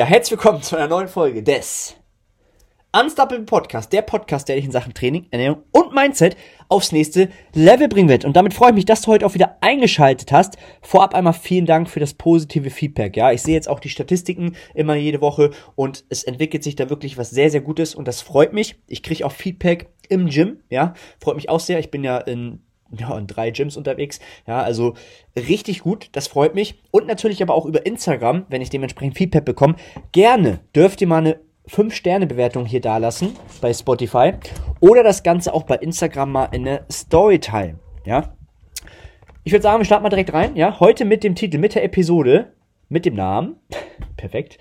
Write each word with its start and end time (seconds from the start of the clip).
Ja, 0.00 0.06
herzlich 0.06 0.38
willkommen 0.38 0.62
zu 0.62 0.76
einer 0.76 0.88
neuen 0.88 1.08
Folge 1.08 1.42
des 1.42 1.94
Unstoppable 2.98 3.44
Podcast, 3.44 3.92
der 3.92 4.00
Podcast, 4.00 4.48
der 4.48 4.56
dich 4.56 4.64
in 4.64 4.70
Sachen 4.70 4.94
Training, 4.94 5.26
Ernährung 5.30 5.64
und 5.72 5.94
Mindset 5.94 6.38
aufs 6.70 6.90
nächste 6.90 7.28
Level 7.52 7.86
bringen 7.86 8.08
wird. 8.08 8.24
Und 8.24 8.34
damit 8.34 8.54
freue 8.54 8.70
ich 8.70 8.76
mich, 8.76 8.84
dass 8.86 9.02
du 9.02 9.08
heute 9.08 9.26
auch 9.26 9.34
wieder 9.34 9.58
eingeschaltet 9.60 10.32
hast. 10.32 10.56
Vorab 10.80 11.14
einmal 11.14 11.34
vielen 11.34 11.66
Dank 11.66 11.90
für 11.90 12.00
das 12.00 12.14
positive 12.14 12.70
Feedback. 12.70 13.14
Ja, 13.14 13.30
ich 13.30 13.42
sehe 13.42 13.52
jetzt 13.52 13.68
auch 13.68 13.78
die 13.78 13.90
Statistiken 13.90 14.56
immer 14.72 14.94
jede 14.94 15.20
Woche 15.20 15.50
und 15.74 16.06
es 16.08 16.24
entwickelt 16.24 16.64
sich 16.64 16.76
da 16.76 16.88
wirklich 16.88 17.18
was 17.18 17.28
sehr, 17.28 17.50
sehr 17.50 17.60
Gutes 17.60 17.94
und 17.94 18.08
das 18.08 18.22
freut 18.22 18.54
mich. 18.54 18.76
Ich 18.86 19.02
kriege 19.02 19.26
auch 19.26 19.32
Feedback 19.32 19.90
im 20.08 20.30
Gym. 20.30 20.60
Ja, 20.70 20.94
freut 21.22 21.36
mich 21.36 21.50
auch 21.50 21.60
sehr. 21.60 21.78
Ich 21.78 21.90
bin 21.90 22.04
ja 22.04 22.16
in 22.16 22.62
ja, 22.98 23.16
in 23.16 23.26
drei 23.26 23.50
Gyms 23.50 23.76
unterwegs. 23.76 24.20
Ja, 24.46 24.62
also 24.62 24.94
richtig 25.36 25.80
gut, 25.80 26.08
das 26.12 26.28
freut 26.28 26.54
mich. 26.54 26.82
Und 26.90 27.06
natürlich 27.06 27.42
aber 27.42 27.54
auch 27.54 27.66
über 27.66 27.86
Instagram, 27.86 28.46
wenn 28.48 28.62
ich 28.62 28.70
dementsprechend 28.70 29.16
Feedback 29.16 29.44
bekomme. 29.44 29.76
Gerne 30.12 30.60
dürft 30.74 31.00
ihr 31.00 31.06
mal 31.06 31.18
eine 31.18 31.40
5-Sterne-Bewertung 31.68 32.66
hier 32.66 32.80
dalassen 32.80 33.36
bei 33.60 33.72
Spotify. 33.72 34.32
Oder 34.80 35.02
das 35.02 35.22
Ganze 35.22 35.54
auch 35.54 35.62
bei 35.64 35.76
Instagram 35.76 36.32
mal 36.32 36.48
in 36.52 36.66
eine 36.66 36.84
Story 36.90 37.38
teilen. 37.38 37.78
Ja. 38.04 38.34
Ich 39.44 39.52
würde 39.52 39.62
sagen, 39.62 39.80
wir 39.80 39.84
starten 39.84 40.02
mal 40.02 40.10
direkt 40.10 40.32
rein. 40.32 40.56
Ja, 40.56 40.80
heute 40.80 41.04
mit 41.04 41.24
dem 41.24 41.34
Titel, 41.34 41.58
mit 41.58 41.74
der 41.74 41.84
Episode, 41.84 42.52
mit 42.88 43.06
dem 43.06 43.14
Namen. 43.14 43.56
Perfekt. 44.16 44.58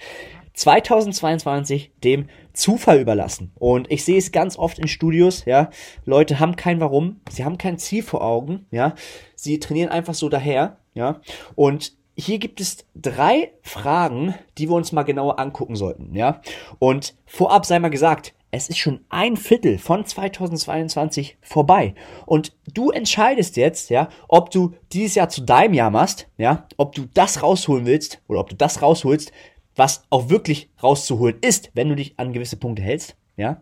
2022 0.59 1.93
dem 2.03 2.27
Zufall 2.51 2.99
überlassen. 2.99 3.53
Und 3.57 3.89
ich 3.89 4.03
sehe 4.03 4.17
es 4.17 4.33
ganz 4.33 4.57
oft 4.57 4.77
in 4.77 4.89
Studios, 4.89 5.45
ja. 5.45 5.69
Leute 6.03 6.39
haben 6.39 6.57
kein 6.57 6.81
Warum, 6.81 7.21
sie 7.29 7.45
haben 7.45 7.57
kein 7.57 7.77
Ziel 7.77 8.03
vor 8.03 8.21
Augen, 8.21 8.65
ja. 8.69 8.93
Sie 9.35 9.59
trainieren 9.59 9.89
einfach 9.89 10.13
so 10.13 10.27
daher, 10.27 10.77
ja. 10.93 11.21
Und 11.55 11.93
hier 12.17 12.39
gibt 12.39 12.59
es 12.59 12.85
drei 12.93 13.53
Fragen, 13.61 14.35
die 14.57 14.67
wir 14.67 14.75
uns 14.75 14.91
mal 14.91 15.03
genauer 15.03 15.39
angucken 15.39 15.77
sollten, 15.77 16.13
ja. 16.13 16.41
Und 16.77 17.15
vorab 17.25 17.65
sei 17.65 17.79
mal 17.79 17.87
gesagt, 17.87 18.33
es 18.51 18.67
ist 18.67 18.79
schon 18.79 19.05
ein 19.07 19.37
Viertel 19.37 19.77
von 19.77 20.05
2022 20.05 21.37
vorbei. 21.41 21.93
Und 22.25 22.57
du 22.73 22.89
entscheidest 22.89 23.55
jetzt, 23.55 23.91
ja, 23.91 24.09
ob 24.27 24.51
du 24.51 24.73
dieses 24.91 25.15
Jahr 25.15 25.29
zu 25.29 25.41
deinem 25.41 25.75
Jahr 25.75 25.91
machst, 25.91 26.27
ja, 26.37 26.67
ob 26.75 26.95
du 26.95 27.05
das 27.13 27.43
rausholen 27.43 27.85
willst 27.85 28.21
oder 28.27 28.41
ob 28.41 28.49
du 28.49 28.55
das 28.57 28.81
rausholst, 28.81 29.31
was 29.79 30.03
auch 30.09 30.29
wirklich 30.29 30.69
rauszuholen 30.83 31.37
ist, 31.41 31.71
wenn 31.73 31.89
du 31.89 31.95
dich 31.95 32.13
an 32.17 32.33
gewisse 32.33 32.57
Punkte 32.57 32.83
hältst, 32.83 33.15
ja. 33.37 33.61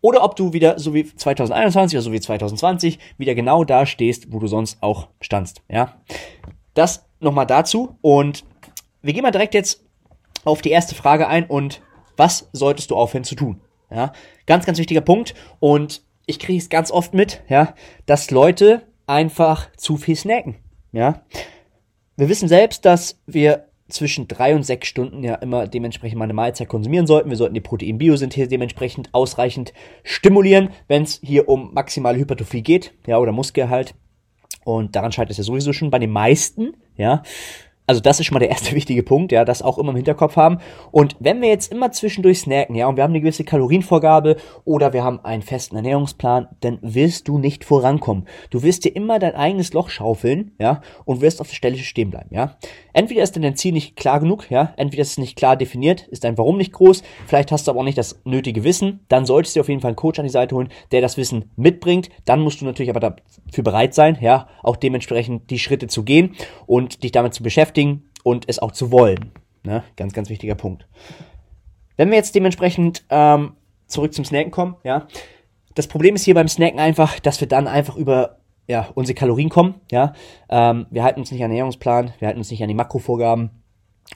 Oder 0.00 0.22
ob 0.22 0.36
du 0.36 0.52
wieder 0.52 0.78
so 0.78 0.92
wie 0.92 1.06
2021 1.06 1.96
oder 1.96 2.02
so 2.02 2.12
wie 2.12 2.20
2020 2.20 2.98
wieder 3.16 3.34
genau 3.34 3.64
da 3.64 3.86
stehst, 3.86 4.30
wo 4.30 4.38
du 4.38 4.46
sonst 4.46 4.82
auch 4.82 5.08
standst, 5.20 5.62
ja. 5.68 5.96
Das 6.74 7.06
nochmal 7.18 7.46
dazu 7.46 7.96
und 8.02 8.44
wir 9.02 9.14
gehen 9.14 9.22
mal 9.22 9.30
direkt 9.30 9.54
jetzt 9.54 9.82
auf 10.44 10.60
die 10.60 10.70
erste 10.70 10.94
Frage 10.94 11.26
ein 11.26 11.46
und 11.46 11.80
was 12.16 12.48
solltest 12.52 12.90
du 12.90 12.96
aufhören 12.96 13.24
zu 13.24 13.34
tun? 13.34 13.60
Ja, 13.90 14.12
ganz, 14.46 14.66
ganz 14.66 14.78
wichtiger 14.78 15.00
Punkt 15.00 15.34
und 15.60 16.02
ich 16.26 16.38
kriege 16.38 16.58
es 16.58 16.68
ganz 16.68 16.90
oft 16.90 17.14
mit, 17.14 17.42
ja, 17.48 17.74
dass 18.06 18.30
Leute 18.30 18.82
einfach 19.06 19.70
zu 19.76 19.96
viel 19.96 20.16
snacken, 20.16 20.56
ja. 20.92 21.22
Wir 22.16 22.28
wissen 22.28 22.48
selbst, 22.48 22.84
dass 22.84 23.18
wir 23.26 23.66
zwischen 23.88 24.28
drei 24.28 24.54
und 24.54 24.62
sechs 24.62 24.88
Stunden 24.88 25.22
ja 25.22 25.34
immer 25.36 25.66
dementsprechend 25.66 26.18
mal 26.18 26.24
eine 26.24 26.34
Mahlzeit 26.34 26.68
konsumieren 26.68 27.06
sollten. 27.06 27.30
Wir 27.30 27.36
sollten 27.36 27.54
die 27.54 27.60
Proteinbiosynthese 27.60 28.48
dementsprechend 28.48 29.10
ausreichend 29.12 29.72
stimulieren, 30.02 30.70
wenn 30.88 31.02
es 31.02 31.20
hier 31.22 31.48
um 31.48 31.74
maximale 31.74 32.18
Hypertrophie 32.18 32.62
geht, 32.62 32.94
ja, 33.06 33.18
oder 33.18 33.32
Muskelhalt. 33.32 33.94
Und 34.64 34.96
daran 34.96 35.12
scheitert 35.12 35.32
es 35.32 35.36
ja 35.38 35.44
sowieso 35.44 35.72
schon 35.72 35.90
bei 35.90 35.98
den 35.98 36.10
meisten, 36.10 36.74
ja. 36.96 37.22
Also 37.86 38.00
das 38.00 38.18
ist 38.18 38.26
schon 38.26 38.34
mal 38.34 38.40
der 38.40 38.50
erste 38.50 38.72
wichtige 38.74 39.02
Punkt, 39.02 39.32
ja, 39.32 39.44
das 39.44 39.62
auch 39.62 39.78
immer 39.78 39.90
im 39.90 39.96
Hinterkopf 39.96 40.36
haben. 40.36 40.58
Und 40.90 41.16
wenn 41.20 41.40
wir 41.40 41.48
jetzt 41.48 41.72
immer 41.72 41.92
zwischendurch 41.92 42.40
snacken, 42.40 42.74
ja, 42.74 42.86
und 42.86 42.96
wir 42.96 43.02
haben 43.02 43.12
eine 43.12 43.20
gewisse 43.20 43.44
Kalorienvorgabe 43.44 44.36
oder 44.64 44.92
wir 44.92 45.04
haben 45.04 45.20
einen 45.24 45.42
festen 45.42 45.76
Ernährungsplan, 45.76 46.48
dann 46.60 46.78
wirst 46.82 47.28
du 47.28 47.38
nicht 47.38 47.64
vorankommen. 47.64 48.26
Du 48.50 48.62
wirst 48.62 48.84
dir 48.84 48.94
immer 48.94 49.18
dein 49.18 49.34
eigenes 49.34 49.72
Loch 49.72 49.90
schaufeln, 49.90 50.52
ja, 50.58 50.80
und 51.04 51.20
wirst 51.20 51.40
auf 51.40 51.48
der 51.48 51.56
Stelle 51.56 51.76
stehen 51.76 52.10
bleiben, 52.10 52.30
ja. 52.30 52.56
Entweder 52.92 53.22
ist 53.22 53.36
dein 53.36 53.56
Ziel 53.56 53.72
nicht 53.72 53.96
klar 53.96 54.20
genug, 54.20 54.50
ja, 54.50 54.72
entweder 54.76 55.02
ist 55.02 55.12
es 55.12 55.18
nicht 55.18 55.36
klar 55.36 55.56
definiert, 55.56 56.06
ist 56.08 56.24
dein 56.24 56.38
Warum 56.38 56.56
nicht 56.56 56.72
groß, 56.72 57.02
vielleicht 57.26 57.52
hast 57.52 57.66
du 57.66 57.72
aber 57.72 57.80
auch 57.80 57.84
nicht 57.84 57.98
das 57.98 58.20
nötige 58.24 58.64
Wissen, 58.64 59.00
dann 59.08 59.26
solltest 59.26 59.56
du 59.56 59.60
auf 59.60 59.68
jeden 59.68 59.80
Fall 59.80 59.90
einen 59.90 59.96
Coach 59.96 60.18
an 60.18 60.24
die 60.24 60.30
Seite 60.30 60.54
holen, 60.54 60.68
der 60.92 61.00
das 61.00 61.16
Wissen 61.16 61.50
mitbringt. 61.56 62.08
Dann 62.24 62.40
musst 62.40 62.60
du 62.60 62.64
natürlich 62.64 62.90
aber 62.90 63.00
dafür 63.00 63.64
bereit 63.64 63.94
sein, 63.94 64.16
ja, 64.20 64.48
auch 64.62 64.76
dementsprechend 64.76 65.50
die 65.50 65.58
Schritte 65.58 65.88
zu 65.88 66.04
gehen 66.04 66.34
und 66.66 67.02
dich 67.02 67.12
damit 67.12 67.34
zu 67.34 67.42
beschäftigen 67.42 67.73
beschäftigen 67.74 68.08
und 68.22 68.48
es 68.48 68.58
auch 68.58 68.72
zu 68.72 68.90
wollen. 68.90 69.32
Ne? 69.64 69.82
Ganz, 69.96 70.12
ganz 70.12 70.28
wichtiger 70.28 70.54
Punkt. 70.54 70.86
Wenn 71.96 72.10
wir 72.10 72.16
jetzt 72.16 72.34
dementsprechend 72.34 73.04
ähm, 73.10 73.52
zurück 73.86 74.14
zum 74.14 74.24
Snacken 74.24 74.50
kommen, 74.50 74.76
ja, 74.84 75.06
das 75.74 75.88
Problem 75.88 76.14
ist 76.14 76.24
hier 76.24 76.34
beim 76.34 76.48
Snacken 76.48 76.78
einfach, 76.78 77.18
dass 77.20 77.40
wir 77.40 77.48
dann 77.48 77.66
einfach 77.66 77.96
über 77.96 78.38
ja, 78.66 78.88
unsere 78.94 79.14
Kalorien 79.14 79.50
kommen, 79.50 79.74
ja. 79.90 80.14
Ähm, 80.48 80.86
wir 80.90 81.02
halten 81.04 81.20
uns 81.20 81.30
nicht 81.30 81.42
an 81.42 81.50
den 81.50 81.56
Ernährungsplan, 81.56 82.12
wir 82.18 82.28
halten 82.28 82.38
uns 82.38 82.50
nicht 82.50 82.62
an 82.62 82.68
die 82.68 82.74
Makrovorgaben. 82.74 83.50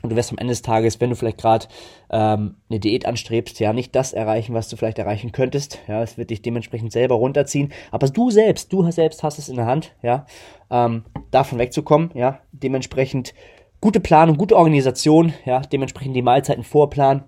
Und 0.02 0.10
du 0.10 0.16
wirst 0.16 0.30
am 0.30 0.38
Ende 0.38 0.52
des 0.52 0.62
Tages, 0.62 1.00
wenn 1.00 1.10
du 1.10 1.16
vielleicht 1.16 1.38
gerade 1.38 1.66
ähm, 2.10 2.56
eine 2.70 2.78
Diät 2.78 3.06
anstrebst, 3.06 3.58
ja, 3.58 3.72
nicht 3.72 3.96
das 3.96 4.12
erreichen, 4.12 4.54
was 4.54 4.68
du 4.68 4.76
vielleicht 4.76 4.98
erreichen 4.98 5.32
könntest. 5.32 5.80
Ja, 5.88 6.02
es 6.02 6.16
wird 6.16 6.30
dich 6.30 6.42
dementsprechend 6.42 6.92
selber 6.92 7.16
runterziehen. 7.16 7.72
Aber 7.90 8.06
du 8.08 8.30
selbst, 8.30 8.72
du 8.72 8.88
selbst 8.90 9.22
hast 9.22 9.38
es 9.38 9.48
in 9.48 9.56
der 9.56 9.66
Hand, 9.66 9.94
ja, 10.02 10.26
ähm, 10.70 11.04
davon 11.30 11.58
wegzukommen, 11.58 12.10
ja, 12.14 12.40
dementsprechend 12.52 13.34
gute 13.80 14.00
Planung, 14.00 14.36
gute 14.36 14.56
Organisation, 14.56 15.32
ja, 15.44 15.60
dementsprechend 15.60 16.14
die 16.14 16.22
Mahlzeiten 16.22 16.64
vorplanen, 16.64 17.24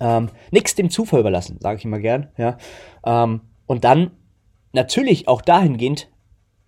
ähm, 0.00 0.30
nichts 0.50 0.74
dem 0.74 0.90
Zufall 0.90 1.20
überlassen, 1.20 1.58
sage 1.60 1.78
ich 1.78 1.84
immer 1.84 1.98
gern, 1.98 2.28
ja, 2.36 2.56
ähm, 3.04 3.42
und 3.66 3.84
dann 3.84 4.12
natürlich 4.72 5.28
auch 5.28 5.42
dahingehend 5.42 6.08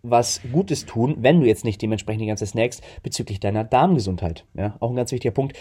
was 0.05 0.41
Gutes 0.53 0.87
tun, 0.87 1.17
wenn 1.19 1.41
du 1.41 1.47
jetzt 1.47 1.65
nicht 1.65 1.83
dementsprechend 1.83 2.23
die 2.23 2.27
ganze 2.27 2.47
snackst, 2.47 2.83
bezüglich 3.03 3.41
deiner 3.41 3.65
Darmgesundheit, 3.65 4.45
ja, 4.55 4.77
auch 4.81 4.91
ein 4.91 4.97
ganz 4.97 5.11
wichtiger 5.11 5.33
Punkt. 5.33 5.57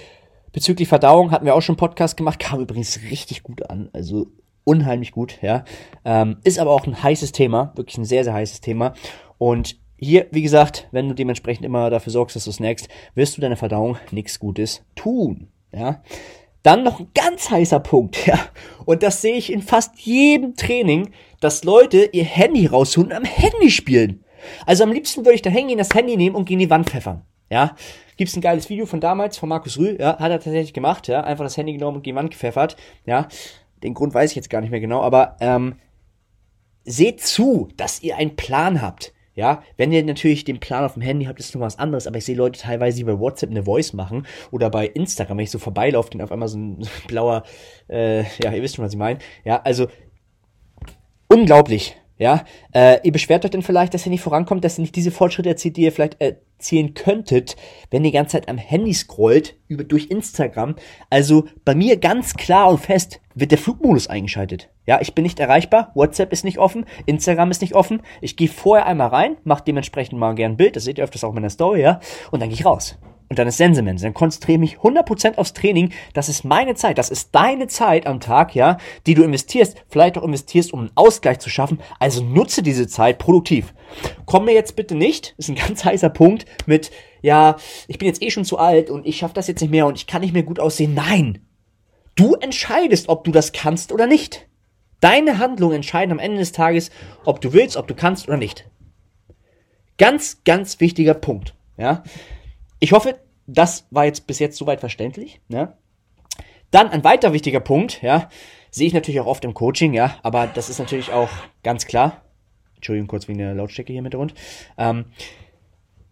Bezüglich 0.52 0.88
Verdauung 0.88 1.32
hatten 1.32 1.46
wir 1.46 1.56
auch 1.56 1.62
schon 1.62 1.74
einen 1.74 1.80
Podcast 1.80 2.18
gemacht, 2.18 2.40
kam 2.40 2.60
übrigens 2.60 3.00
richtig 3.10 3.42
gut 3.42 3.70
an, 3.70 3.90
also 3.94 4.28
unheimlich 4.66 5.12
gut, 5.12 5.40
ja, 5.42 5.66
ähm, 6.06 6.38
ist 6.44 6.60
aber 6.60 6.72
auch 6.72 6.86
ein 6.86 7.02
heißes 7.02 7.32
Thema, 7.32 7.74
wirklich 7.76 7.98
ein 7.98 8.06
sehr, 8.06 8.24
sehr 8.24 8.34
heißes 8.34 8.62
Thema 8.62 8.94
und 9.38 9.78
hier, 10.04 10.28
wie 10.32 10.42
gesagt, 10.42 10.88
wenn 10.92 11.08
du 11.08 11.16
dementsprechend 11.16 11.66
immer 11.66 11.90
dafür 11.90 12.12
sorgst, 12.12 12.36
dass 12.36 12.46
du 12.46 12.52
snackst, 12.52 12.90
wirst 13.16 13.38
du 13.38 13.42
deiner 13.42 13.56
Verdauung 13.56 13.98
nichts 14.12 14.40
Gutes 14.40 14.84
tun. 14.96 15.48
Ja. 15.72 16.04
Dann 16.62 16.84
noch 16.84 17.00
ein 17.00 17.08
ganz 17.14 17.50
heißer 17.50 17.80
Punkt, 17.80 18.26
ja. 18.28 18.40
Und 18.86 19.04
das 19.04 19.22
sehe 19.22 19.36
ich 19.36 19.52
in 19.52 19.62
fast 19.62 20.00
jedem 20.00 20.56
Training, 20.56 21.12
dass 21.40 21.64
Leute 21.64 22.10
ihr 22.12 22.24
Handy 22.24 22.66
rausholen 22.66 23.12
und 23.12 23.18
am 23.18 23.26
Handy 23.26 23.70
spielen. 23.70 24.23
Also 24.66 24.84
am 24.84 24.92
liebsten 24.92 25.26
würde 25.26 25.36
ich 25.36 25.42
da 25.42 25.50
hängen, 25.50 25.78
das 25.78 25.94
Handy 25.94 26.18
nehmen 26.18 26.36
und 26.36 26.46
gegen 26.46 26.60
die 26.60 26.70
Wand 26.70 26.90
pfeffern. 26.90 27.24
Ja. 27.50 27.76
Gibt's 28.18 28.36
ein 28.36 28.42
geiles 28.42 28.70
Video 28.70 28.86
von 28.86 29.00
damals, 29.00 29.38
von 29.38 29.50
Markus 29.50 29.78
Rühl, 29.78 29.98
ja, 30.00 30.20
hat 30.20 30.32
er 30.32 30.40
tatsächlich 30.40 30.74
gemacht, 30.74 31.08
ja. 31.08 31.22
Einfach 31.22 31.44
das 31.44 31.58
Handy 31.58 31.74
genommen 31.74 31.98
und 31.98 32.04
gegen 32.04 32.16
die 32.16 32.20
Wand 32.20 32.32
gepfeffert, 32.32 32.76
ja. 33.06 33.28
Den 33.84 33.94
Grund 33.94 34.14
weiß 34.14 34.32
ich 34.32 34.36
jetzt 34.36 34.50
gar 34.50 34.62
nicht 34.62 34.72
mehr 34.72 34.80
genau, 34.80 35.02
aber 35.02 35.36
ähm, 35.40 35.76
seht 36.86 37.22
zu, 37.22 37.70
dass 37.76 38.02
ihr 38.02 38.18
einen 38.18 38.36
Plan 38.36 38.82
habt. 38.82 39.14
Ja, 39.36 39.64
wenn 39.78 39.92
ihr 39.92 40.04
natürlich 40.04 40.44
den 40.44 40.60
Plan 40.60 40.84
auf 40.84 40.94
dem 40.94 41.02
Handy 41.02 41.26
habt, 41.26 41.40
ist 41.40 41.56
noch 41.56 41.62
was 41.62 41.80
anderes, 41.80 42.06
aber 42.06 42.18
ich 42.18 42.26
sehe 42.26 42.36
Leute 42.36 42.60
teilweise, 42.60 42.98
die 42.98 43.04
bei 43.04 43.18
WhatsApp 43.18 43.50
eine 43.50 43.64
Voice 43.64 43.94
machen 43.94 44.28
oder 44.52 44.70
bei 44.70 44.86
Instagram, 44.86 45.38
wenn 45.38 45.44
ich 45.46 45.50
so 45.50 45.58
vorbeilaufe, 45.58 46.12
den 46.12 46.22
auf 46.22 46.32
einmal 46.32 46.48
so 46.48 46.60
ein 46.60 46.88
blauer, 47.08 47.44
äh, 47.90 48.22
ja, 48.44 48.52
ihr 48.52 48.62
wisst 48.62 48.76
schon, 48.76 48.86
was 48.86 48.94
ich 48.94 49.00
meine. 49.00 49.18
Ja, 49.44 49.60
also 49.64 49.88
unglaublich. 51.28 51.96
Ja, 52.24 52.46
äh, 52.74 53.02
ihr 53.04 53.12
beschwert 53.12 53.44
euch 53.44 53.52
dann 53.52 53.64
vielleicht, 53.64 53.94
dass 53.94 54.06
ihr 54.06 54.10
nicht 54.10 54.22
vorankommt, 54.22 54.64
dass 54.64 54.80
ihr 54.80 54.84
nicht 54.84 54.96
diese 54.96 55.12
Fortschritte 55.12 55.50
erzielt, 55.50 55.76
die 55.76 55.82
ihr 55.82 55.92
vielleicht 55.92 56.22
erzielen 56.22 56.94
könntet, 56.94 57.58
wenn 57.92 58.06
ihr 58.06 58.12
die 58.12 58.16
ganze 58.16 58.38
Zeit 58.38 58.48
am 58.48 58.58
Handy 58.58 58.94
scrollt, 58.94 59.58
über, 59.68 59.84
durch 59.84 60.10
Instagram. 60.10 60.76
Also 61.10 61.50
bei 61.66 61.76
mir 61.76 61.98
ganz 61.98 62.36
klar 62.36 62.70
und 62.70 62.80
fest 62.80 63.20
wird 63.36 63.52
der 63.52 63.58
Flugmodus 63.58 64.08
eingeschaltet. 64.08 64.70
Ja, 64.86 65.02
ich 65.02 65.16
bin 65.16 65.24
nicht 65.24 65.42
erreichbar, 65.42 65.92
WhatsApp 65.96 66.32
ist 66.32 66.46
nicht 66.46 66.60
offen, 66.60 66.86
Instagram 67.08 67.52
ist 67.52 67.60
nicht 67.60 67.76
offen. 67.76 68.02
Ich 68.22 68.38
gehe 68.38 68.48
vorher 68.48 68.86
einmal 68.86 69.10
rein, 69.10 69.36
mache 69.44 69.66
dementsprechend 69.68 70.18
mal 70.18 70.34
gern 70.34 70.54
ein 70.54 70.58
Bild, 70.58 70.78
das 70.78 70.86
seht 70.86 71.00
ihr 71.00 71.04
öfters 71.04 71.26
auch 71.26 71.30
in 71.32 71.36
meiner 71.36 71.50
Story, 71.50 71.82
ja, 71.82 72.00
und 72.32 72.40
dann 72.40 72.48
gehe 72.48 72.58
ich 72.58 72.66
raus. 72.66 72.98
Und 73.34 73.40
dann 73.40 73.48
ist 73.48 73.58
Sensemense. 73.58 74.06
Dann 74.06 74.14
konzentriere 74.14 74.60
mich 74.60 74.78
100% 74.78 75.40
aufs 75.40 75.54
Training. 75.54 75.92
Das 76.14 76.30
ist 76.30 76.46
meine 76.46 76.76
Zeit. 76.76 77.00
Das 77.00 77.10
ist 77.10 77.30
deine 77.32 77.66
Zeit 77.66 78.06
am 78.06 78.20
Tag, 78.20 78.54
ja, 78.54 78.78
die 79.08 79.16
du 79.16 79.24
investierst. 79.24 79.84
Vielleicht 79.90 80.20
auch 80.20 80.24
investierst, 80.24 80.72
um 80.72 80.82
einen 80.82 80.92
Ausgleich 80.94 81.40
zu 81.40 81.50
schaffen. 81.50 81.80
Also 81.98 82.24
nutze 82.24 82.62
diese 82.62 82.86
Zeit 82.86 83.18
produktiv. 83.18 83.74
Komm 84.28 84.46
mir 84.46 84.54
jetzt 84.54 84.76
bitte 84.76 84.94
nicht, 84.94 85.34
ist 85.40 85.50
ein 85.50 85.56
ganz 85.56 85.84
heißer 85.84 86.12
Punkt, 86.12 86.46
mit, 86.68 86.92
ja, 87.24 87.56
ich 87.88 87.98
bin 87.98 88.08
jetzt 88.08 88.22
eh 88.22 88.30
schon 88.30 88.46
zu 88.46 88.60
alt 88.60 88.92
und 88.92 89.08
ich 89.08 89.18
schaffe 89.18 89.34
das 89.34 89.48
jetzt 89.48 89.62
nicht 89.62 89.72
mehr 89.72 89.88
und 89.88 89.96
ich 89.98 90.06
kann 90.06 90.22
nicht 90.22 90.34
mehr 90.34 90.44
gut 90.44 90.60
aussehen. 90.60 90.94
Nein. 90.94 91.40
Du 92.14 92.36
entscheidest, 92.36 93.10
ob 93.10 93.24
du 93.24 93.32
das 93.32 93.52
kannst 93.52 93.92
oder 93.92 94.06
nicht. 94.06 94.48
Deine 95.00 95.40
Handlungen 95.40 95.78
entscheiden 95.78 96.12
am 96.12 96.20
Ende 96.20 96.38
des 96.38 96.52
Tages, 96.52 96.92
ob 97.26 97.42
du 97.42 97.52
willst, 97.52 97.78
ob 97.78 97.88
du 97.88 97.96
kannst 97.96 98.28
oder 98.28 98.38
nicht. 98.38 98.70
Ganz, 99.98 100.44
ganz 100.44 100.80
wichtiger 100.80 101.16
Punkt. 101.16 101.56
Ja. 101.78 102.04
Ich 102.84 102.92
hoffe, 102.92 103.18
das 103.48 103.88
war 103.92 104.04
jetzt 104.04 104.28
bis 104.28 104.40
jetzt 104.40 104.58
soweit 104.58 104.82
verständlich. 104.82 105.40
Ne? 105.48 105.72
Dann 106.70 106.90
ein 106.90 107.06
weiter 107.06 107.32
wichtiger 107.32 107.62
Punkt, 107.62 108.02
ja, 108.02 108.28
sehe 108.72 108.88
ich 108.88 108.94
natürlich 108.94 109.22
auch 109.22 109.26
oft 109.26 109.46
im 109.46 109.54
Coaching, 109.54 109.94
ja, 109.94 110.18
aber 110.22 110.48
das 110.48 110.70
ist 110.70 110.80
natürlich 110.80 111.14
auch 111.14 111.30
ganz 111.64 111.86
klar. 111.86 112.24
Entschuldigung, 112.76 113.08
kurz 113.08 113.30
wegen 113.30 113.40
der 113.40 113.54
Lautstärke 113.54 113.94
hier 113.94 114.02
mit 114.02 114.16
rund. 114.16 114.34
Ähm, 114.78 115.06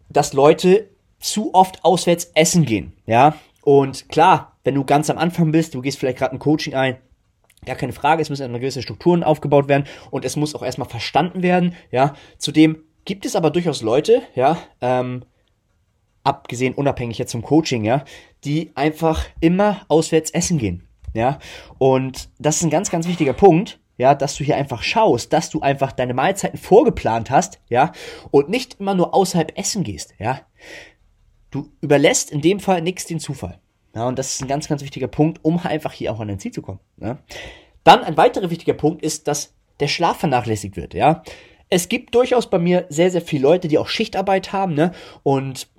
dass 0.07 0.31
Leute 0.31 0.89
zu 1.19 1.53
oft 1.53 1.83
auswärts 1.83 2.31
essen 2.35 2.63
gehen, 2.63 2.93
ja. 3.05 3.35
Und 3.63 4.07
klar, 4.07 4.57
wenn 4.63 4.75
du 4.75 4.85
ganz 4.85 5.09
am 5.09 5.17
Anfang 5.17 5.51
bist, 5.51 5.75
du 5.75 5.81
gehst 5.81 5.99
vielleicht 5.99 6.19
gerade 6.19 6.37
ein 6.37 6.39
Coaching 6.39 6.73
ein, 6.73 6.99
Gar 7.65 7.75
keine 7.75 7.91
Frage, 7.91 8.21
es 8.21 8.29
müssen 8.29 8.53
gewisse 8.53 8.81
Strukturen 8.81 9.23
aufgebaut 9.23 9.67
werden 9.67 9.83
und 10.09 10.23
es 10.23 10.37
muss 10.37 10.55
auch 10.55 10.63
erstmal 10.63 10.87
verstanden 10.87 11.43
werden, 11.43 11.75
ja. 11.91 12.13
Zudem 12.37 12.85
gibt 13.03 13.25
es 13.25 13.35
aber 13.35 13.49
durchaus 13.49 13.81
Leute, 13.81 14.21
ja, 14.35 14.57
ähm, 14.79 15.25
abgesehen 16.23 16.73
unabhängig 16.73 17.17
jetzt 17.17 17.31
zum 17.31 17.41
Coaching, 17.41 17.83
ja, 17.83 18.03
die 18.43 18.71
einfach 18.75 19.25
immer 19.39 19.81
auswärts 19.87 20.31
essen 20.31 20.57
gehen, 20.57 20.87
ja. 21.13 21.39
Und 21.77 22.29
das 22.39 22.57
ist 22.57 22.63
ein 22.63 22.69
ganz, 22.69 22.89
ganz 22.91 23.07
wichtiger 23.07 23.33
Punkt, 23.33 23.79
ja, 23.97 24.15
dass 24.15 24.35
du 24.35 24.43
hier 24.43 24.55
einfach 24.55 24.83
schaust, 24.83 25.33
dass 25.33 25.49
du 25.49 25.61
einfach 25.61 25.91
deine 25.91 26.13
Mahlzeiten 26.13 26.57
vorgeplant 26.57 27.29
hast, 27.29 27.59
ja, 27.69 27.91
und 28.31 28.49
nicht 28.49 28.79
immer 28.79 28.95
nur 28.95 29.13
außerhalb 29.13 29.57
essen 29.57 29.83
gehst, 29.83 30.13
ja. 30.19 30.41
Du 31.49 31.69
überlässt 31.81 32.31
in 32.31 32.41
dem 32.41 32.59
Fall 32.61 32.81
nichts 32.81 33.05
den 33.05 33.19
Zufall. 33.19 33.59
Ja, 33.93 34.07
und 34.07 34.17
das 34.17 34.33
ist 34.33 34.41
ein 34.41 34.47
ganz, 34.47 34.69
ganz 34.69 34.83
wichtiger 34.83 35.07
Punkt, 35.07 35.43
um 35.43 35.59
einfach 35.59 35.91
hier 35.91 36.13
auch 36.13 36.19
an 36.21 36.29
dein 36.29 36.39
Ziel 36.39 36.51
zu 36.51 36.61
kommen. 36.61 36.79
Ja. 37.01 37.17
Dann 37.83 38.03
ein 38.03 38.15
weiterer 38.15 38.49
wichtiger 38.49 38.73
Punkt 38.73 39.03
ist, 39.03 39.27
dass 39.27 39.53
der 39.81 39.87
Schlaf 39.87 40.17
vernachlässigt 40.17 40.77
wird. 40.77 40.93
Ja, 40.93 41.23
es 41.69 41.89
gibt 41.89 42.15
durchaus 42.15 42.49
bei 42.49 42.59
mir 42.59 42.85
sehr, 42.89 43.11
sehr 43.11 43.21
viele 43.21 43.43
Leute, 43.43 43.67
die 43.67 43.77
auch 43.77 43.87
Schichtarbeit 43.87 44.53
haben, 44.53 44.73
ne? 44.73 44.91
Und 45.23 45.69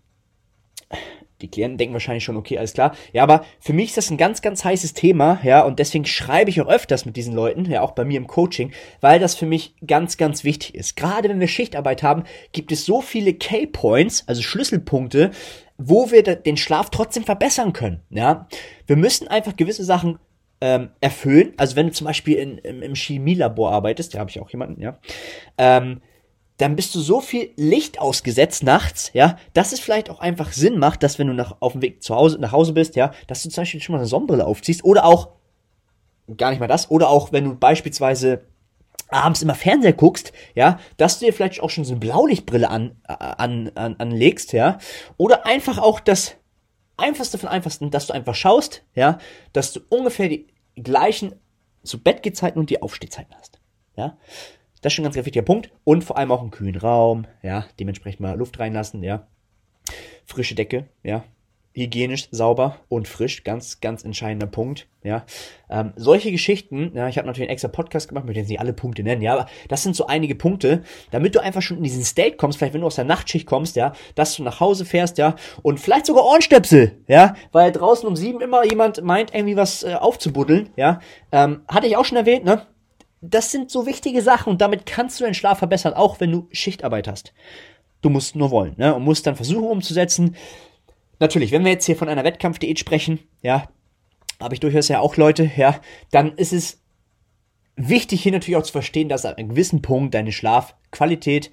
die 1.43 1.51
Klienten 1.51 1.77
denken 1.77 1.93
wahrscheinlich 1.93 2.25
schon, 2.25 2.37
okay, 2.37 2.57
alles 2.57 2.73
klar. 2.73 2.95
Ja, 3.13 3.23
aber 3.23 3.45
für 3.61 3.73
mich 3.73 3.89
ist 3.89 3.97
das 3.97 4.11
ein 4.11 4.17
ganz, 4.17 4.43
ganz 4.43 4.65
heißes 4.65 4.95
Thema, 4.95 5.41
ja, 5.43 5.63
und 5.63 5.79
deswegen 5.79 6.05
schreibe 6.05 6.51
ich 6.51 6.61
auch 6.61 6.69
öfters 6.69 7.05
mit 7.05 7.17
diesen 7.17 7.35
Leuten, 7.35 7.65
ja, 7.65 7.83
auch 7.83 7.93
bei 7.93 8.05
mir 8.05 8.17
im 8.17 8.27
Coaching, 8.27 8.73
weil 9.01 9.19
das 9.19 9.35
für 9.35 9.47
mich 9.47 9.75
ganz, 9.87 10.17
ganz 10.17 10.45
wichtig 10.45 10.75
ist. 10.75 10.97
Gerade 10.97 11.29
wenn 11.29 11.41
wir 11.41 11.49
Schichtarbeit 11.49 12.03
haben, 12.03 12.25
gibt 12.53 12.73
es 12.73 12.85
so 12.85 13.01
viele 13.01 13.35
K-Points, 13.35 14.25
also 14.27 14.41
Schlüsselpunkte, 14.43 15.33
wo 15.79 16.11
wir 16.11 16.23
den 16.23 16.57
Schlaf 16.57 16.91
trotzdem 16.91 17.25
verbessern 17.25 17.73
können. 17.73 18.03
Ja, 18.11 18.47
wir 18.87 18.97
müssen 18.97 19.27
einfach 19.27 19.57
gewisse 19.57 19.85
Sachen 19.85 20.19
ähm, 20.61 20.91
erfüllen. 21.01 21.55
Also 21.57 21.75
wenn 21.75 21.89
du 21.89 21.93
zum 21.93 22.07
Beispiel 22.07 22.37
in, 22.37 22.59
im, 22.59 22.83
im 22.83 22.95
Chemielabor 22.95 23.73
arbeitest, 23.73 24.15
da 24.15 24.21
habe 24.21 24.31
ich 24.31 24.41
auch 24.41 24.51
jemanden, 24.51 24.81
ja, 24.81 24.99
ähm, 25.59 26.01
dann 26.59 26.77
bist 26.77 26.95
du 26.95 27.01
so 27.01 27.21
viel 27.21 27.51
Licht 27.57 27.99
ausgesetzt 27.99 28.63
nachts, 28.63 29.11
ja, 29.15 29.37
dass 29.55 29.73
es 29.73 29.81
vielleicht 29.81 30.11
auch 30.11 30.21
einfach 30.21 30.53
Sinn 30.53 30.79
macht, 30.79 31.03
dass 31.03 31.19
wenn 31.19 31.27
du 31.27 31.33
nach, 31.35 31.57
auf 31.61 31.73
dem 31.73 31.83
Weg 31.83 32.03
zu 32.03 32.15
Hause, 32.15 32.39
nach 32.39 32.53
Hause 32.53 32.73
bist, 32.73 32.95
ja, 32.97 33.13
dass 33.27 33.43
du 33.43 33.49
zum 33.49 33.63
Beispiel 33.63 33.81
schon 33.81 33.95
mal 33.95 33.99
eine 33.99 34.07
Sonnenbrille 34.07 34.47
aufziehst 34.47 34.85
oder 34.85 35.05
auch, 35.05 35.31
gar 36.37 36.51
nicht 36.51 36.61
mal 36.61 36.69
das, 36.69 36.91
oder 36.91 37.09
auch 37.09 37.33
wenn 37.33 37.45
du 37.45 37.55
beispielsweise 37.55 38.43
abends 39.09 39.43
immer 39.43 39.55
Fernseher 39.55 39.93
guckst, 39.93 40.33
ja, 40.55 40.79
dass 40.97 41.19
du 41.19 41.27
dir 41.27 41.33
vielleicht 41.33 41.61
auch 41.61 41.71
schon 41.71 41.85
so 41.85 41.93
eine 41.93 42.01
Blaulichtbrille 42.01 42.69
an, 42.69 42.97
an, 43.05 43.71
an, 43.75 43.97
anlegst, 43.99 44.53
ja, 44.53 44.79
oder 45.17 45.47
einfach 45.47 45.79
auch 45.79 46.01
das 46.01 46.37
einfachste 46.97 47.39
von 47.39 47.49
einfachsten, 47.49 47.91
dass 47.91 48.07
du 48.07 48.13
einfach 48.13 48.35
schaust, 48.35 48.83
ja, 48.95 49.19
dass 49.53 49.73
du 49.73 49.81
ungefähr 49.89 50.29
die 50.29 50.47
gleichen 50.77 51.35
zu 51.83 52.03
Bettgehzeiten 52.03 52.61
und 52.61 52.71
die 52.71 52.81
Aufstehzeiten 52.81 53.35
hast, 53.37 53.59
ja. 53.97 54.17
Das 54.83 54.93
ist 54.93 54.97
schon 54.97 55.05
ein 55.05 55.13
ganz, 55.13 55.17
wichtiger 55.17 55.45
Punkt 55.45 55.71
und 55.85 56.03
vor 56.03 56.19
allem 56.19 56.33
auch 56.33 56.41
einen 56.41 56.51
kühlen 56.51 56.77
Raum, 56.77 57.27
ja, 57.43 57.65
dementsprechend 57.79 58.21
mal 58.21 58.37
Luft 58.37 58.59
reinlassen, 58.59 59.03
ja. 59.03 59.27
Frische 60.27 60.55
Decke, 60.57 60.87
ja, 61.05 61.25
hygienisch, 61.73 62.29
sauber 62.33 62.79
und 62.89 63.07
frisch, 63.07 63.45
ganz, 63.45 63.81
ganz 63.81 64.05
entscheidender 64.05 64.49
Punkt, 64.49 64.89
ja. 65.05 65.25
Ähm, 65.71 65.93
solche 65.95 66.33
Geschichten, 66.33 66.93
ja, 66.95 67.09
ich 67.09 67.17
habe 67.17 67.27
natürlich 67.29 67.49
einen 67.49 67.55
extra 67.55 67.69
Podcast 67.69 68.09
gemacht, 68.09 68.25
möchte 68.25 68.41
jetzt 68.41 68.49
nicht 68.49 68.59
alle 68.59 68.73
Punkte 68.73 69.05
nennen, 69.05 69.23
ja, 69.23 69.35
aber 69.35 69.47
das 69.69 69.85
sind 69.85 69.95
so 69.95 70.07
einige 70.07 70.35
Punkte, 70.35 70.83
damit 71.13 71.37
du 71.37 71.41
einfach 71.41 71.63
schon 71.63 71.77
in 71.77 71.85
diesen 71.85 72.05
State 72.05 72.37
kommst, 72.37 72.59
vielleicht 72.59 72.75
wenn 72.75 72.81
du 72.81 72.89
aus 72.89 72.97
der 72.97 73.05
Nachtschicht 73.05 73.47
kommst, 73.47 73.77
ja, 73.77 73.93
dass 74.17 74.35
du 74.35 74.43
nach 74.43 74.59
Hause 74.59 74.85
fährst, 74.85 75.17
ja, 75.17 75.37
und 75.63 75.79
vielleicht 75.79 76.07
sogar 76.07 76.25
Ohrenstöpsel, 76.25 76.99
ja, 77.07 77.37
weil 77.53 77.71
draußen 77.71 78.09
um 78.09 78.17
sieben 78.17 78.41
immer 78.41 78.65
jemand 78.65 79.03
meint, 79.03 79.33
irgendwie 79.33 79.57
was 79.57 79.85
äh, 79.85 79.95
aufzubuddeln, 79.95 80.71
ja, 80.77 81.01
ähm, 81.31 81.63
hatte 81.69 81.87
ich 81.87 81.97
auch 81.97 82.05
schon 82.05 82.19
erwähnt, 82.19 82.45
ne, 82.45 82.67
das 83.23 83.51
sind 83.51 83.71
so 83.71 83.87
wichtige 83.87 84.21
Sachen 84.21 84.51
und 84.51 84.61
damit 84.61 84.85
kannst 84.85 85.19
du 85.19 85.25
deinen 85.25 85.35
Schlaf 85.35 85.59
verbessern, 85.59 85.95
auch 85.95 86.21
wenn 86.21 86.31
du 86.31 86.49
Schichtarbeit 86.53 87.09
hast. 87.09 87.33
Du 88.03 88.11
musst 88.11 88.37
nur 88.37 88.51
wollen, 88.51 88.75
ne, 88.77 88.95
und 88.95 89.05
musst 89.05 89.27
dann 89.27 89.37
versuchen 89.37 89.65
umzusetzen, 89.65 90.37
Natürlich, 91.23 91.53
wenn 91.53 91.65
wir 91.65 91.71
jetzt 91.71 91.87
hier 91.87 91.95
von 91.95 92.09
einer 92.09 92.25
Wettkampfdiät 92.25 92.81
sprechen, 92.81 93.21
ja, 93.43 93.69
habe 94.41 94.55
ich 94.55 94.61
durchaus 94.61 94.89
ja 94.89 94.99
auch 94.99 95.17
Leute, 95.17 95.49
ja, 95.57 95.81
dann 96.11 96.33
ist 96.33 96.53
es 96.53 96.81
wichtig 97.77 98.25
hier 98.25 98.33
natürlich 98.33 98.57
auch 98.57 98.65
zu 98.65 98.73
verstehen, 98.73 99.09
dass 99.09 99.25
an 99.25 99.35
einem 99.35 99.51
gewissen 99.51 99.83
Punkt 99.83 100.15
deine 100.15 100.33
Schlafqualität 100.33 101.53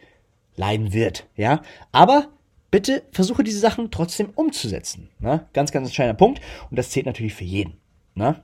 leiden 0.55 0.91
wird, 0.91 1.27
ja. 1.35 1.61
Aber 1.91 2.29
bitte 2.71 3.03
versuche 3.11 3.43
diese 3.43 3.59
Sachen 3.59 3.91
trotzdem 3.91 4.31
umzusetzen. 4.33 5.11
Ne? 5.19 5.45
Ganz, 5.53 5.71
ganz 5.71 5.87
entscheidender 5.89 6.17
Punkt. 6.17 6.41
Und 6.71 6.79
das 6.79 6.89
zählt 6.89 7.05
natürlich 7.05 7.35
für 7.35 7.43
jeden. 7.43 7.77
Ne? 8.15 8.41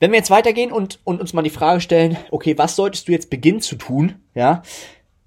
Wenn 0.00 0.12
wir 0.12 0.18
jetzt 0.18 0.30
weitergehen 0.30 0.72
und, 0.72 0.98
und 1.04 1.20
uns 1.20 1.34
mal 1.34 1.42
die 1.42 1.50
Frage 1.50 1.82
stellen, 1.82 2.16
okay, 2.30 2.56
was 2.56 2.74
solltest 2.74 3.06
du 3.06 3.12
jetzt 3.12 3.28
beginnen 3.28 3.60
zu 3.60 3.76
tun, 3.76 4.14
ja, 4.34 4.62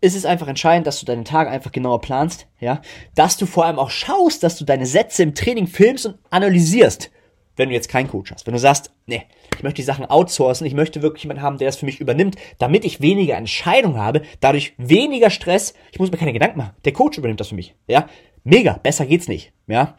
ist 0.01 0.15
es 0.15 0.25
einfach 0.25 0.47
entscheidend, 0.47 0.87
dass 0.87 0.99
du 0.99 1.05
deine 1.05 1.23
Tage 1.23 1.51
einfach 1.51 1.71
genauer 1.71 2.01
planst, 2.01 2.47
ja, 2.59 2.81
dass 3.13 3.37
du 3.37 3.45
vor 3.45 3.65
allem 3.65 3.77
auch 3.77 3.91
schaust, 3.91 4.41
dass 4.41 4.57
du 4.57 4.65
deine 4.65 4.87
Sätze 4.87 5.21
im 5.21 5.35
Training 5.35 5.67
filmst 5.67 6.07
und 6.07 6.17
analysierst, 6.31 7.11
wenn 7.55 7.69
du 7.69 7.75
jetzt 7.75 7.87
keinen 7.87 8.09
Coach 8.09 8.31
hast. 8.31 8.47
Wenn 8.47 8.55
du 8.55 8.59
sagst, 8.59 8.91
nee, 9.05 9.23
ich 9.55 9.61
möchte 9.61 9.75
die 9.75 9.85
Sachen 9.85 10.06
outsourcen, 10.06 10.65
ich 10.65 10.73
möchte 10.73 11.03
wirklich 11.03 11.23
jemanden 11.23 11.44
haben, 11.44 11.59
der 11.59 11.68
das 11.68 11.77
für 11.77 11.85
mich 11.85 11.99
übernimmt, 12.01 12.35
damit 12.57 12.83
ich 12.83 12.99
weniger 12.99 13.37
Entscheidung 13.37 13.97
habe, 13.99 14.23
dadurch 14.39 14.73
weniger 14.77 15.30
Stress, 15.30 15.75
ich 15.92 15.99
muss 15.99 16.11
mir 16.11 16.18
keine 16.18 16.33
Gedanken 16.33 16.57
machen. 16.57 16.75
Der 16.83 16.94
Coach 16.94 17.19
übernimmt 17.19 17.39
das 17.39 17.49
für 17.49 17.56
mich, 17.56 17.75
ja. 17.87 18.09
Mega, 18.44 18.80
besser 18.81 19.06
geht's 19.06 19.27
nicht, 19.27 19.53
ja. 19.68 19.95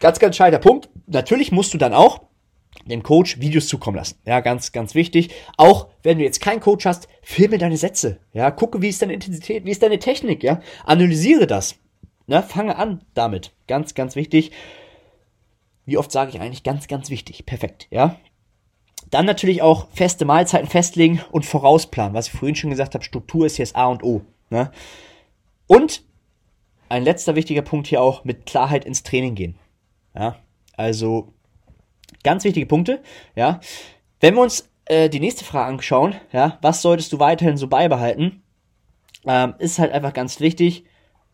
Ganz, 0.00 0.18
ganz 0.18 0.34
entscheidender 0.34 0.58
Punkt. 0.58 0.88
Natürlich 1.06 1.52
musst 1.52 1.72
du 1.72 1.78
dann 1.78 1.94
auch 1.94 2.29
dem 2.86 3.02
Coach 3.02 3.40
Videos 3.40 3.68
zukommen 3.68 3.96
lassen. 3.96 4.18
Ja, 4.24 4.40
ganz, 4.40 4.72
ganz 4.72 4.94
wichtig. 4.94 5.30
Auch 5.56 5.88
wenn 6.02 6.18
du 6.18 6.24
jetzt 6.24 6.40
keinen 6.40 6.60
Coach 6.60 6.86
hast, 6.86 7.08
filme 7.22 7.58
deine 7.58 7.76
Sätze. 7.76 8.18
Ja, 8.32 8.50
gucke, 8.50 8.82
wie 8.82 8.88
ist 8.88 9.02
deine 9.02 9.12
Intensität, 9.12 9.64
wie 9.64 9.70
ist 9.70 9.82
deine 9.82 9.98
Technik, 9.98 10.42
ja. 10.42 10.60
Analysiere 10.84 11.46
das. 11.46 11.76
Ne, 12.26 12.42
fange 12.42 12.76
an 12.76 13.02
damit. 13.14 13.52
Ganz, 13.66 13.94
ganz 13.94 14.16
wichtig. 14.16 14.52
Wie 15.84 15.96
oft 15.96 16.12
sage 16.12 16.30
ich 16.30 16.40
eigentlich 16.40 16.62
ganz, 16.62 16.86
ganz 16.88 17.10
wichtig. 17.10 17.44
Perfekt, 17.46 17.88
ja. 17.90 18.16
Dann 19.10 19.26
natürlich 19.26 19.62
auch 19.62 19.88
feste 19.92 20.24
Mahlzeiten 20.24 20.68
festlegen 20.68 21.20
und 21.32 21.44
vorausplanen. 21.44 22.14
Was 22.14 22.28
ich 22.28 22.32
vorhin 22.32 22.54
schon 22.54 22.70
gesagt 22.70 22.94
habe, 22.94 23.02
Struktur 23.04 23.46
ist 23.46 23.58
jetzt 23.58 23.74
A 23.74 23.86
und 23.86 24.04
O. 24.04 24.22
Ne? 24.50 24.70
Und 25.66 26.02
ein 26.88 27.02
letzter 27.02 27.34
wichtiger 27.34 27.62
Punkt 27.62 27.86
hier 27.86 28.02
auch 28.02 28.24
mit 28.24 28.46
Klarheit 28.46 28.84
ins 28.84 29.02
Training 29.02 29.34
gehen. 29.34 29.54
Ja, 30.14 30.36
also 30.76 31.32
Ganz 32.22 32.44
wichtige 32.44 32.66
Punkte, 32.66 33.02
ja. 33.34 33.60
Wenn 34.20 34.34
wir 34.34 34.42
uns 34.42 34.68
äh, 34.86 35.08
die 35.08 35.20
nächste 35.20 35.44
Frage 35.44 35.68
anschauen, 35.68 36.14
ja, 36.32 36.58
was 36.62 36.82
solltest 36.82 37.12
du 37.12 37.18
weiterhin 37.18 37.56
so 37.56 37.68
beibehalten, 37.68 38.42
ähm, 39.26 39.54
ist 39.58 39.78
halt 39.78 39.92
einfach 39.92 40.12
ganz 40.12 40.40
wichtig, 40.40 40.84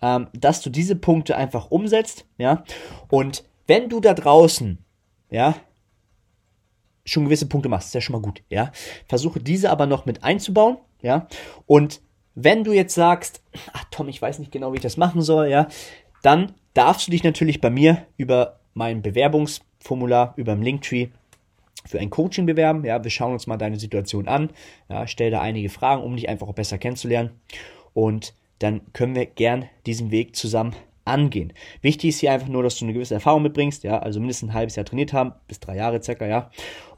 ähm, 0.02 0.28
dass 0.33 0.61
du 0.61 0.71
diese 0.71 0.97
Punkte 0.97 1.37
einfach 1.37 1.71
umsetzt, 1.71 2.26
ja. 2.38 2.64
Und 3.09 3.45
wenn 3.66 3.88
du 3.88 4.00
da 4.00 4.14
draußen, 4.14 4.78
ja, 5.31 5.57
schon 7.05 7.25
gewisse 7.25 7.47
Punkte 7.47 7.69
machst, 7.69 7.88
ist 7.88 7.95
ja 7.95 8.00
schon 8.00 8.14
mal 8.14 8.23
gut, 8.23 8.43
ja. 8.49 8.73
Versuche 9.09 9.40
diese 9.40 9.71
aber 9.71 9.87
noch 9.87 10.07
mit 10.07 10.23
einzubauen, 10.23 10.78
ja. 11.02 11.26
Und 11.66 12.00
wenn 12.35 12.64
du 12.64 12.73
jetzt 12.73 12.95
sagst, 12.95 13.43
ach 13.73 13.85
Tom, 13.90 14.09
ich 14.09 14.21
weiß 14.21 14.38
nicht 14.38 14.52
genau, 14.52 14.73
wie 14.73 14.76
ich 14.76 14.83
das 14.83 14.99
machen 14.99 15.23
soll, 15.23 15.49
ja, 15.49 15.69
dann 16.23 16.55
darfst 16.75 17.07
du 17.07 17.11
dich 17.11 17.25
natürlich 17.25 17.61
bei 17.61 17.71
mir 17.71 18.07
über 18.16 18.61
meinen 18.75 19.00
Bewerbungs 19.00 19.62
Formular 19.87 20.35
über 20.37 20.55
dem 20.55 20.62
Linktree 20.62 21.09
für 21.85 22.00
ein 22.00 22.11
Coaching 22.11 22.47
bewerben. 22.47 22.85
Ja, 22.85 23.02
wir 23.02 23.11
schauen 23.11 23.33
uns 23.33 23.47
mal 23.47 23.57
deine 23.57 23.78
Situation 23.78 24.28
an. 24.28 24.50
Ja, 24.88 25.07
stell 25.07 25.31
da 25.31 25.40
einige 25.40 25.69
Fragen, 25.69 26.02
um 26.02 26.16
dich 26.16 26.28
einfach 26.28 26.49
auch 26.49 26.55
besser 26.55 26.78
kennenzulernen. 26.78 27.31
Und 27.95 28.35
dann 28.59 28.81
können 28.93 29.14
wir 29.14 29.26
gern 29.26 29.66
diesen 29.87 30.11
Weg 30.11 30.37
zusammen 30.37 30.75
angehen. 31.05 31.52
Wichtig 31.83 32.11
ist 32.11 32.21
hier 32.21 32.33
einfach 32.33 32.49
nur, 32.49 32.62
dass 32.62 32.76
du 32.76 32.85
eine 32.85 32.93
gewisse 32.93 33.14
Erfahrung 33.14 33.43
mitbringst, 33.43 33.85
ja, 33.85 33.99
also 33.99 34.19
mindestens 34.19 34.50
ein 34.50 34.55
halbes 34.55 34.76
Jahr 34.76 34.85
trainiert 34.85 35.12
haben, 35.12 35.33
bis 35.47 35.61
drei 35.61 35.76
Jahre 35.76 36.02
circa, 36.02 36.26
ja, 36.26 36.50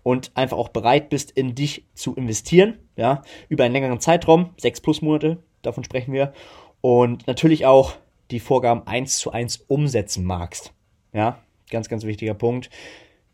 und 0.02 0.32
einfach 0.34 0.56
auch 0.56 0.70
bereit 0.70 1.10
bist, 1.10 1.30
in 1.30 1.54
dich 1.54 1.84
zu 1.94 2.14
investieren, 2.14 2.78
ja, 2.96 3.22
über 3.48 3.64
einen 3.64 3.74
längeren 3.74 4.00
Zeitraum, 4.00 4.50
sechs 4.56 4.80
plus 4.80 5.02
Monate, 5.02 5.42
davon 5.62 5.84
sprechen 5.84 6.12
wir, 6.12 6.32
und 6.80 7.26
natürlich 7.26 7.66
auch 7.66 7.96
die 8.30 8.40
Vorgaben 8.40 8.86
eins 8.86 9.18
zu 9.18 9.30
eins 9.30 9.58
umsetzen 9.58 10.24
magst, 10.24 10.72
ja, 11.12 11.38
Ganz, 11.70 11.88
ganz 11.88 12.04
wichtiger 12.04 12.34
Punkt. 12.34 12.70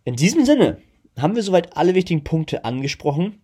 In 0.04 0.16
diesem 0.16 0.44
Sinne 0.44 0.78
haben 1.18 1.36
wir 1.36 1.42
soweit 1.42 1.76
alle 1.76 1.94
wichtigen 1.94 2.24
Punkte 2.24 2.64
angesprochen. 2.64 3.40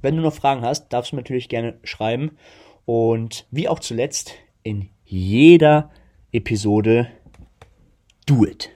Wenn 0.00 0.16
du 0.16 0.22
noch 0.22 0.34
Fragen 0.34 0.62
hast, 0.62 0.88
darfst 0.88 1.12
du 1.12 1.16
natürlich 1.16 1.48
gerne 1.48 1.78
schreiben. 1.84 2.36
Und 2.84 3.46
wie 3.50 3.68
auch 3.68 3.78
zuletzt 3.78 4.34
in 4.62 4.88
jeder 5.04 5.90
Episode, 6.32 7.08
do 8.26 8.44
it. 8.44 8.70